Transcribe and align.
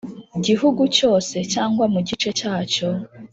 Gihugu 0.45 0.81
cyose 0.97 1.35
cyangwa 1.53 1.85
mu 1.93 1.99
gice 2.07 2.29
cyacyo, 2.39 2.89